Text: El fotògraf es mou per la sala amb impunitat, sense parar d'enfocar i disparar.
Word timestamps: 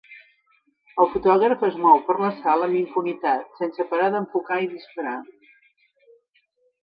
El 1.03 1.09
fotògraf 1.15 1.65
es 1.67 1.75
mou 1.83 1.99
per 2.07 2.15
la 2.21 2.29
sala 2.37 2.69
amb 2.69 2.79
impunitat, 2.79 3.43
sense 3.59 3.87
parar 3.91 4.07
d'enfocar 4.15 4.57
i 4.65 4.71
disparar. 4.71 5.15